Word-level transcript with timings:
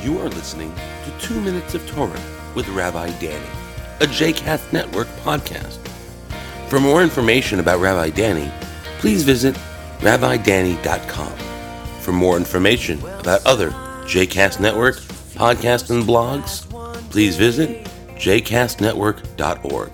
You 0.00 0.20
are 0.20 0.28
listening 0.28 0.72
to 1.04 1.26
2 1.26 1.40
Minutes 1.40 1.74
of 1.74 1.84
Torah 1.90 2.22
with 2.54 2.68
Rabbi 2.68 3.10
Danny, 3.18 3.48
a 4.00 4.06
JCast 4.06 4.72
Network 4.72 5.08
podcast. 5.24 5.78
For 6.68 6.78
more 6.78 7.02
information 7.02 7.58
about 7.58 7.80
Rabbi 7.80 8.10
Danny, 8.10 8.48
please 9.00 9.24
visit 9.24 9.56
rabbidanny.com. 9.98 11.32
For 12.00 12.12
more 12.12 12.36
information 12.36 13.00
about 13.18 13.44
other 13.44 13.70
JCast 14.04 14.60
Network 14.60 14.98
podcasts 15.34 15.90
and 15.90 16.04
blogs, 16.04 16.70
please 17.10 17.36
visit 17.36 17.84
jcastnetwork.org. 18.14 19.92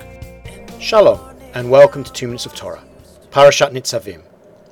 Shalom, 0.82 1.20
and 1.54 1.70
welcome 1.70 2.04
to 2.04 2.12
2 2.12 2.26
Minutes 2.26 2.44
of 2.44 2.54
Torah, 2.54 2.84
Parashat 3.30 3.70
Nitzavim, 3.72 4.20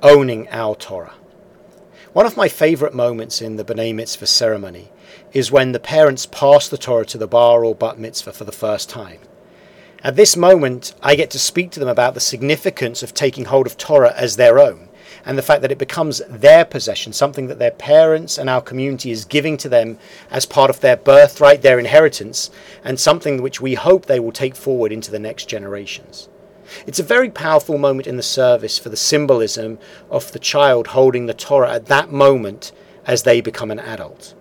owning 0.03 0.47
our 0.49 0.75
Torah. 0.75 1.15
One 2.11 2.25
of 2.25 2.37
my 2.37 2.49
favorite 2.49 2.93
moments 2.93 3.41
in 3.41 3.55
the 3.55 3.63
B'nai 3.63 3.95
Mitzvah 3.95 4.27
ceremony 4.27 4.91
is 5.31 5.51
when 5.51 5.71
the 5.71 5.79
parents 5.79 6.25
pass 6.25 6.67
the 6.67 6.77
Torah 6.77 7.05
to 7.05 7.17
the 7.17 7.27
bar 7.27 7.63
or 7.63 7.73
bat 7.73 7.97
mitzvah 7.97 8.33
for 8.33 8.43
the 8.43 8.51
first 8.51 8.89
time. 8.89 9.19
At 10.03 10.15
this 10.15 10.35
moment, 10.35 10.93
I 11.01 11.15
get 11.15 11.31
to 11.31 11.39
speak 11.39 11.71
to 11.71 11.79
them 11.79 11.87
about 11.87 12.13
the 12.13 12.19
significance 12.19 13.01
of 13.01 13.13
taking 13.13 13.45
hold 13.45 13.65
of 13.65 13.77
Torah 13.77 14.13
as 14.15 14.35
their 14.35 14.59
own 14.59 14.89
and 15.25 15.37
the 15.37 15.41
fact 15.41 15.61
that 15.61 15.71
it 15.71 15.77
becomes 15.77 16.21
their 16.29 16.65
possession, 16.65 17.13
something 17.13 17.47
that 17.47 17.57
their 17.57 17.71
parents 17.71 18.37
and 18.37 18.49
our 18.49 18.61
community 18.61 19.09
is 19.09 19.25
giving 19.25 19.55
to 19.57 19.69
them 19.69 19.97
as 20.29 20.45
part 20.45 20.69
of 20.69 20.81
their 20.81 20.97
birthright, 20.97 21.61
their 21.61 21.79
inheritance, 21.79 22.51
and 22.83 22.99
something 22.99 23.41
which 23.41 23.61
we 23.61 23.75
hope 23.75 24.05
they 24.05 24.19
will 24.19 24.31
take 24.31 24.55
forward 24.55 24.91
into 24.91 25.09
the 25.09 25.19
next 25.19 25.45
generations. 25.45 26.27
It's 26.85 26.99
a 26.99 27.03
very 27.03 27.29
powerful 27.29 27.77
moment 27.77 28.07
in 28.07 28.17
the 28.17 28.23
service 28.23 28.77
for 28.77 28.89
the 28.89 28.97
symbolism 28.97 29.79
of 30.09 30.31
the 30.31 30.39
child 30.39 30.87
holding 30.87 31.25
the 31.25 31.33
Torah 31.33 31.73
at 31.73 31.87
that 31.87 32.11
moment 32.11 32.71
as 33.05 33.23
they 33.23 33.41
become 33.41 33.71
an 33.71 33.79
adult. 33.79 34.33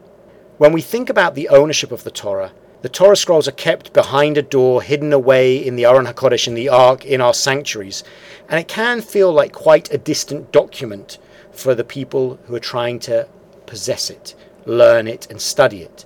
When 0.58 0.72
we 0.72 0.82
think 0.82 1.10
about 1.10 1.34
the 1.34 1.48
ownership 1.48 1.90
of 1.90 2.04
the 2.04 2.10
Torah, 2.10 2.52
the 2.82 2.88
Torah 2.88 3.16
scrolls 3.16 3.46
are 3.46 3.52
kept 3.52 3.92
behind 3.92 4.36
a 4.36 4.42
door, 4.42 4.82
hidden 4.82 5.12
away 5.12 5.56
in 5.56 5.76
the 5.76 5.84
Aron 5.84 6.06
HaKodesh, 6.06 6.48
in 6.48 6.54
the 6.54 6.68
Ark, 6.68 7.04
in 7.04 7.20
our 7.20 7.34
sanctuaries, 7.34 8.02
and 8.48 8.58
it 8.58 8.66
can 8.66 9.00
feel 9.00 9.32
like 9.32 9.52
quite 9.52 9.92
a 9.92 9.98
distant 9.98 10.50
document 10.50 11.18
for 11.52 11.74
the 11.74 11.84
people 11.84 12.40
who 12.46 12.54
are 12.56 12.60
trying 12.60 12.98
to 13.00 13.28
possess 13.66 14.10
it, 14.10 14.34
learn 14.66 15.06
it, 15.06 15.28
and 15.30 15.40
study 15.40 15.82
it. 15.82 16.04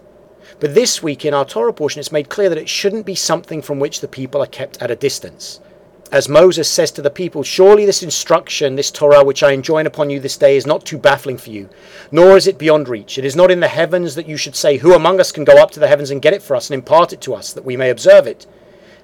But 0.61 0.75
this 0.75 1.03
week 1.03 1.25
in 1.25 1.35
our 1.35 1.45
Torah 1.45 1.73
portion, 1.73 2.01
it's 2.01 2.13
made 2.13 2.29
clear 2.29 2.49
that 2.49 2.59
it 2.59 2.69
shouldn't 2.69 3.07
be 3.07 3.15
something 3.15 3.63
from 3.63 3.79
which 3.79 4.01
the 4.01 4.09
people 4.09 4.43
are 4.43 4.47
kept 4.47 4.81
at 4.81 4.91
a 4.91 4.97
distance. 4.97 5.61
As 6.13 6.29
Moses 6.29 6.71
says 6.71 6.93
to 6.93 7.03
the 7.03 7.11
people, 7.11 7.43
Surely 7.43 7.85
this 7.85 8.03
instruction, 8.03 8.77
this 8.77 8.93
Torah 8.93 9.25
which 9.25 9.43
I 9.43 9.51
enjoin 9.51 9.87
upon 9.87 10.09
you 10.09 10.21
this 10.21 10.37
day, 10.37 10.57
is 10.57 10.67
not 10.67 10.85
too 10.85 10.99
baffling 10.99 11.37
for 11.37 11.51
you, 11.51 11.69
nor 12.13 12.37
is 12.37 12.47
it 12.47 12.59
beyond 12.59 12.89
reach. 12.89 13.19
It 13.19 13.25
is 13.25 13.35
not 13.35 13.51
in 13.51 13.59
the 13.59 13.69
heavens 13.69 14.15
that 14.15 14.29
you 14.29 14.37
should 14.37 14.55
say, 14.55 14.77
Who 14.77 14.95
among 14.95 15.19
us 15.19 15.33
can 15.33 15.45
go 15.45 15.61
up 15.61 15.73
to 15.73 15.81
the 15.81 15.89
heavens 15.89 16.11
and 16.11 16.23
get 16.23 16.33
it 16.33 16.43
for 16.43 16.55
us 16.55 16.71
and 16.71 16.75
impart 16.75 17.13
it 17.13 17.21
to 17.23 17.35
us, 17.35 17.53
that 17.53 17.65
we 17.65 17.77
may 17.77 17.91
observe 17.91 18.27
it? 18.27 18.47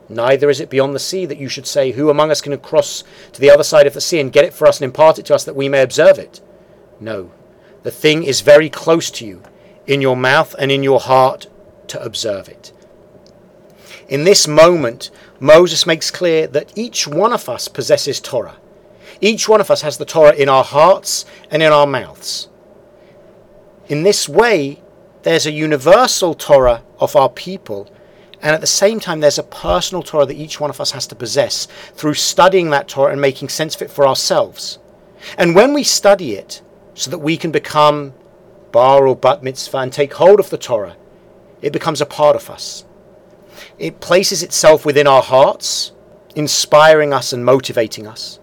Neither 0.08 0.48
is 0.48 0.60
it 0.60 0.70
beyond 0.70 0.94
the 0.94 1.00
sea 1.00 1.26
that 1.26 1.38
you 1.38 1.48
should 1.48 1.66
say, 1.66 1.90
Who 1.90 2.08
among 2.08 2.30
us 2.30 2.40
can 2.40 2.56
cross 2.58 3.02
to 3.32 3.40
the 3.40 3.50
other 3.50 3.64
side 3.64 3.88
of 3.88 3.94
the 3.94 4.00
sea 4.00 4.20
and 4.20 4.32
get 4.32 4.44
it 4.44 4.54
for 4.54 4.68
us 4.68 4.80
and 4.80 4.84
impart 4.84 5.18
it 5.18 5.26
to 5.26 5.34
us, 5.34 5.44
that 5.44 5.56
we 5.56 5.68
may 5.68 5.82
observe 5.82 6.18
it? 6.18 6.40
No, 7.00 7.32
the 7.82 7.90
thing 7.90 8.22
is 8.22 8.42
very 8.42 8.70
close 8.70 9.10
to 9.12 9.26
you, 9.26 9.42
in 9.88 10.00
your 10.00 10.16
mouth 10.16 10.54
and 10.56 10.70
in 10.70 10.84
your 10.84 11.00
heart, 11.00 11.48
to 11.88 12.00
observe 12.00 12.48
it. 12.48 12.72
In 14.12 14.24
this 14.24 14.46
moment, 14.46 15.10
Moses 15.40 15.86
makes 15.86 16.10
clear 16.10 16.46
that 16.48 16.76
each 16.76 17.08
one 17.08 17.32
of 17.32 17.48
us 17.48 17.66
possesses 17.66 18.20
Torah. 18.20 18.58
Each 19.22 19.48
one 19.48 19.58
of 19.58 19.70
us 19.70 19.80
has 19.80 19.96
the 19.96 20.04
Torah 20.04 20.34
in 20.34 20.50
our 20.50 20.64
hearts 20.64 21.24
and 21.50 21.62
in 21.62 21.72
our 21.72 21.86
mouths. 21.86 22.50
In 23.88 24.02
this 24.02 24.28
way, 24.28 24.82
there's 25.22 25.46
a 25.46 25.50
universal 25.50 26.34
Torah 26.34 26.82
of 26.98 27.16
our 27.16 27.30
people, 27.30 27.90
and 28.42 28.54
at 28.54 28.60
the 28.60 28.66
same 28.66 29.00
time, 29.00 29.20
there's 29.20 29.38
a 29.38 29.42
personal 29.44 30.02
Torah 30.02 30.26
that 30.26 30.36
each 30.36 30.60
one 30.60 30.68
of 30.68 30.78
us 30.78 30.90
has 30.90 31.06
to 31.06 31.14
possess 31.14 31.66
through 31.94 32.12
studying 32.12 32.68
that 32.68 32.88
Torah 32.88 33.12
and 33.12 33.20
making 33.20 33.48
sense 33.48 33.74
of 33.74 33.80
it 33.80 33.90
for 33.90 34.06
ourselves. 34.06 34.78
And 35.38 35.54
when 35.54 35.72
we 35.72 35.84
study 35.84 36.34
it, 36.34 36.60
so 36.92 37.10
that 37.10 37.20
we 37.20 37.38
can 37.38 37.50
become 37.50 38.12
bar 38.72 39.06
or 39.06 39.16
bat 39.16 39.42
mitzvah 39.42 39.78
and 39.78 39.90
take 39.90 40.12
hold 40.12 40.38
of 40.38 40.50
the 40.50 40.58
Torah, 40.58 40.98
it 41.62 41.72
becomes 41.72 42.02
a 42.02 42.06
part 42.06 42.36
of 42.36 42.50
us. 42.50 42.84
It 43.78 44.00
places 44.00 44.42
itself 44.42 44.84
within 44.84 45.06
our 45.06 45.22
hearts, 45.22 45.92
inspiring 46.34 47.12
us 47.12 47.32
and 47.32 47.44
motivating 47.44 48.06
us. 48.06 48.38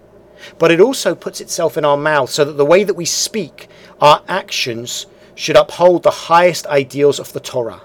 But 0.57 0.71
it 0.71 0.79
also 0.79 1.15
puts 1.15 1.41
itself 1.41 1.77
in 1.77 1.85
our 1.85 1.97
mouth 1.97 2.29
so 2.29 2.45
that 2.45 2.53
the 2.53 2.65
way 2.65 2.83
that 2.83 2.93
we 2.93 3.05
speak, 3.05 3.67
our 4.01 4.23
actions, 4.27 5.05
should 5.35 5.55
uphold 5.55 6.03
the 6.03 6.11
highest 6.11 6.67
ideals 6.67 7.19
of 7.19 7.33
the 7.33 7.39
Torah. 7.39 7.81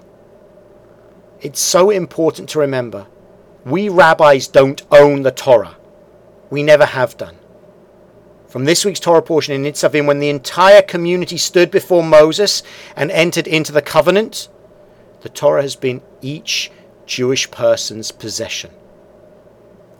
It's 1.41 1.61
so 1.61 1.91
important 1.91 2.49
to 2.51 2.59
remember 2.59 3.07
we 3.65 3.89
rabbis 3.89 4.47
don't 4.47 4.83
own 4.91 5.23
the 5.23 5.31
Torah. 5.31 5.77
We 6.51 6.63
never 6.63 6.85
have 6.85 7.17
done. 7.17 7.37
From 8.49 8.67
this 8.67 8.85
week's 8.85 9.01
Torah 9.01 9.23
portion 9.23 9.55
in 9.55 9.63
Nitzavim, 9.63 10.07
when 10.07 10.21
the 10.21 10.29
entire 10.29 10.83
community 10.83 11.39
stood 11.39 11.71
before 11.71 12.05
Moses 12.05 12.63
and 12.95 13.11
entered 13.11 13.49
into 13.49 13.73
the 13.73 13.83
covenant, 13.83 14.49
the 15.23 15.29
Torah 15.29 15.63
has 15.63 15.75
been 15.75 16.03
each 16.23 16.71
Jewish 17.07 17.51
person's 17.51 18.11
possession. 18.11 18.71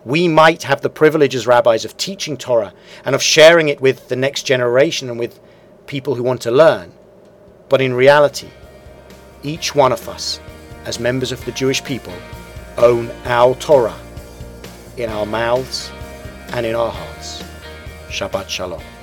We 0.05 0.29
might 0.29 0.65
have 0.65 0.83
the 0.83 0.91
privilege 0.91 1.35
as 1.35 1.47
rabbis 1.47 1.85
of 1.85 1.97
teaching 1.97 2.37
Torah 2.37 2.75
and 3.05 3.15
of 3.15 3.23
sharing 3.23 3.69
it 3.69 3.81
with 3.81 4.09
the 4.09 4.17
next 4.17 4.43
generation 4.43 5.09
and 5.09 5.19
with 5.19 5.41
people 5.87 6.15
who 6.15 6.23
want 6.23 6.43
to 6.43 6.51
learn. 6.51 6.93
But 7.69 7.81
in 7.81 7.95
reality, 7.95 8.49
each 9.43 9.75
one 9.75 9.93
of 9.93 10.09
us, 10.09 10.41
as 10.85 11.01
members 11.01 11.33
of 11.33 11.45
the 11.45 11.53
Jewish 11.53 11.83
people, 11.83 12.15
own 12.77 13.11
our 13.25 13.55
Torah 13.55 13.99
in 14.97 15.11
our 15.11 15.27
mouths 15.27 15.91
and 16.53 16.67
in 16.67 16.75
our 16.75 16.91
hearts. 16.91 17.43
Shabbat 18.09 18.49
Shalom. 18.49 18.94